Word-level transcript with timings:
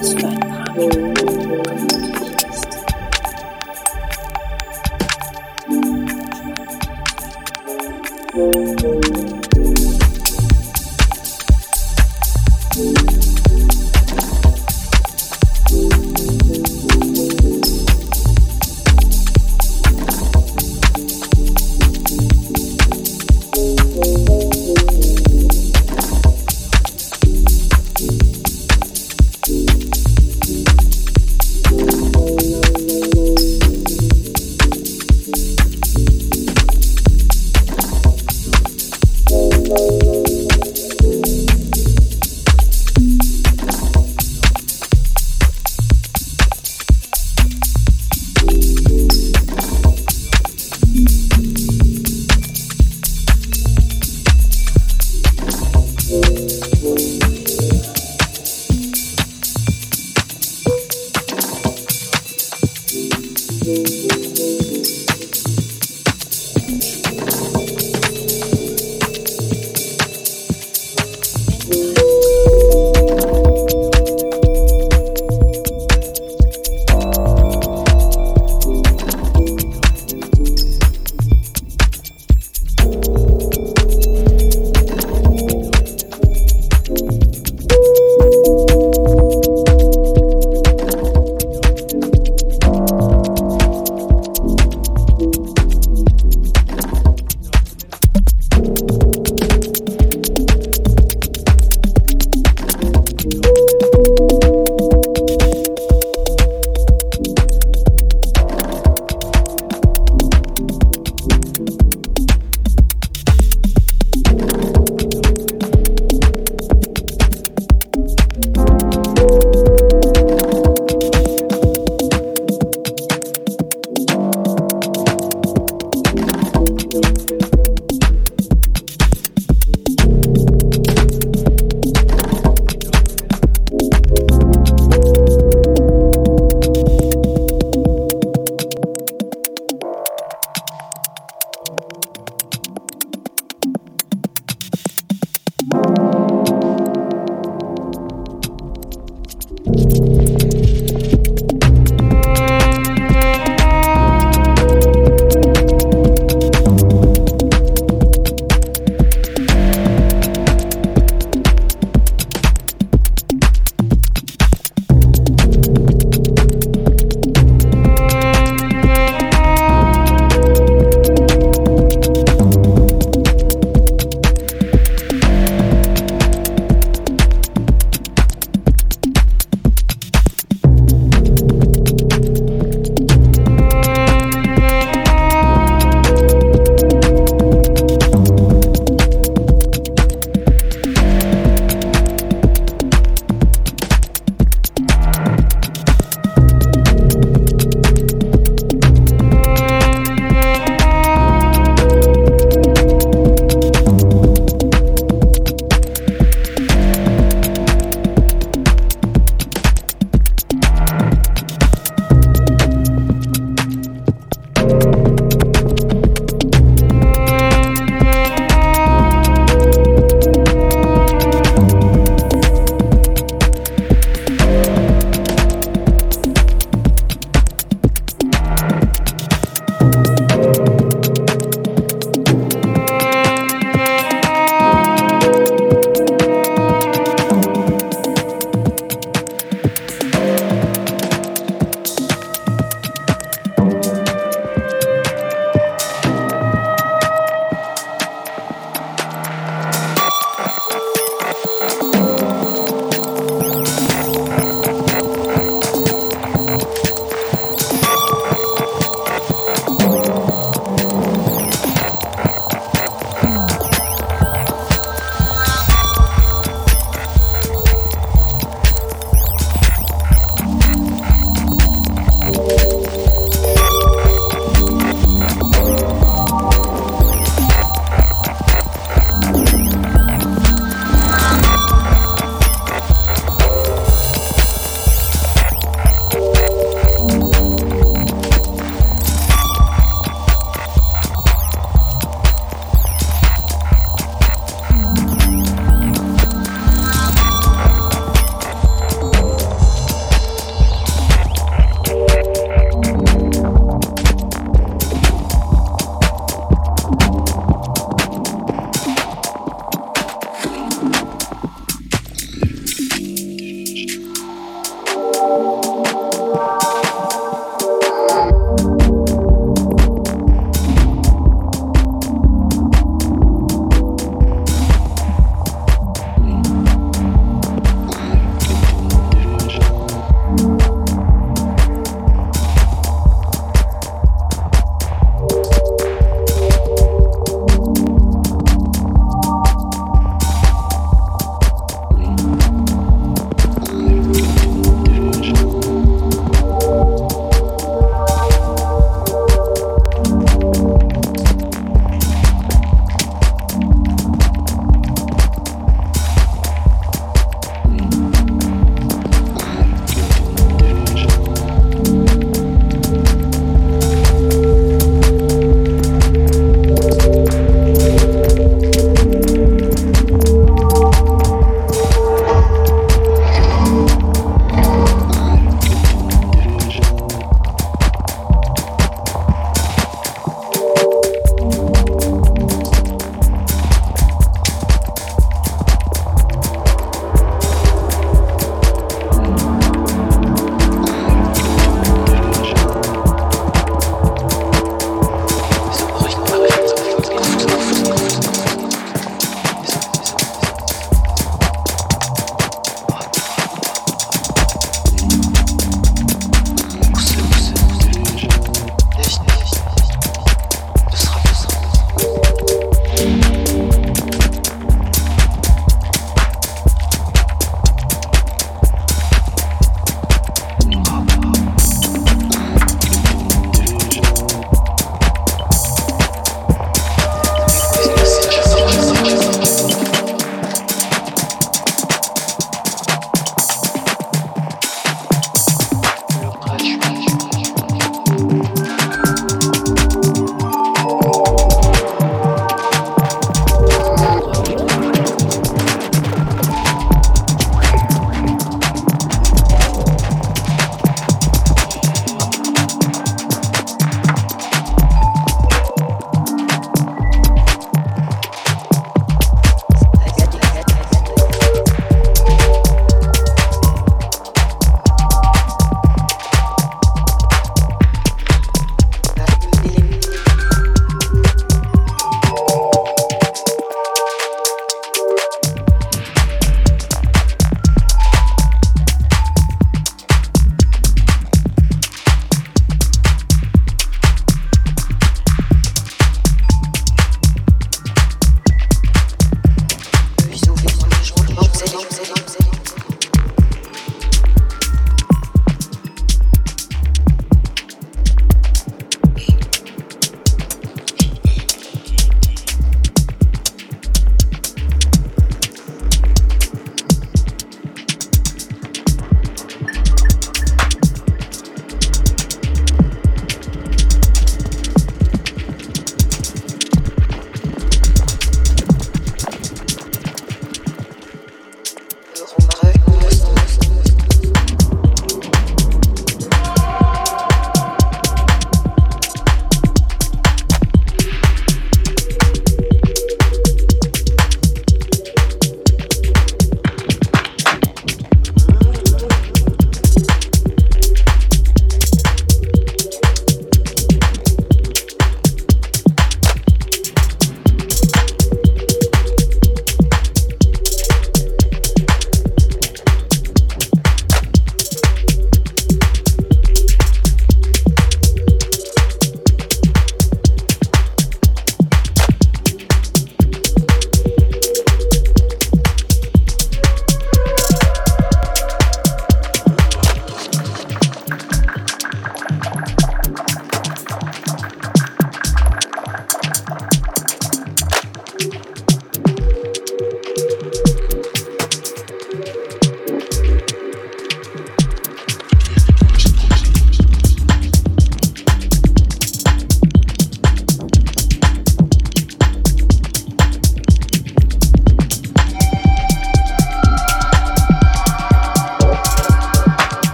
That's 0.00 0.14
good. 0.14 1.29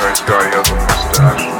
nice 0.00 0.20
guy, 0.20 0.44
he 0.48 0.54
has 0.54 0.70
a 0.70 0.74
mustache. 0.74 1.51